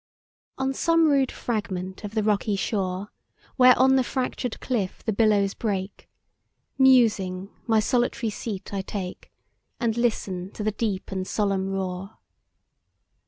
ON 0.57 0.73
some 0.73 1.07
rude 1.09 1.31
fragment 1.31 2.03
of 2.03 2.15
the 2.15 2.23
rocky 2.23 2.55
shore, 2.55 3.09
Where 3.55 3.77
on 3.77 3.97
the 3.97 4.03
fractured 4.03 4.59
cliff 4.59 5.03
the 5.05 5.13
billows 5.13 5.53
break, 5.53 6.09
Musing, 6.79 7.51
my 7.67 7.79
solitary 7.79 8.31
seat 8.31 8.73
I 8.73 8.81
take, 8.81 9.31
And 9.79 9.95
listen 9.97 10.49
to 10.53 10.63
the 10.63 10.71
deep 10.71 11.11
and 11.11 11.27
solemn 11.27 11.69
roar. 11.69 12.17